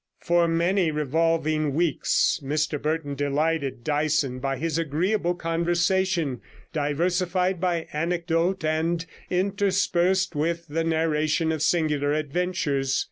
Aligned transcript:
For 0.19 0.47
many 0.47 0.89
revolving 0.89 1.75
weeks 1.75 2.39
Mr 2.43 2.81
Burton 2.81 3.13
delighted 3.13 3.83
Dyson 3.83 4.39
by 4.39 4.57
his 4.57 4.79
agreeable 4.79 5.35
conversation, 5.35 6.41
diversified 6.73 7.61
by 7.61 7.87
anecdote, 7.93 8.65
and 8.65 9.05
interspersed 9.29 10.35
with 10.35 10.65
the 10.67 10.83
narration 10.83 11.51
of 11.51 11.61
singular 11.61 12.13
adventures. 12.13 12.99